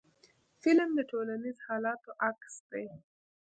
فلم 0.61 0.89
د 0.95 0.99
ټولنیزو 1.11 1.65
حالاتو 1.67 2.09
عکس 2.27 2.55
دی 2.71 2.85